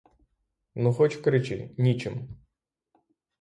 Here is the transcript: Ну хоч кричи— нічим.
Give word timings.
Ну 0.81 0.93
хоч 0.93 1.15
кричи— 1.17 1.69
нічим. 1.77 2.29